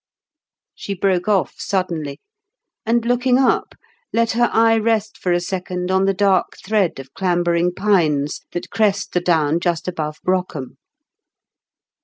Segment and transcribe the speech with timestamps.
[0.73, 2.19] '"She broke off suddenly,
[2.87, 3.75] and looking up,
[4.11, 8.71] let her eye rest for a second on the dark thread of clambering pines that
[8.71, 10.79] crest the down just above Brockham.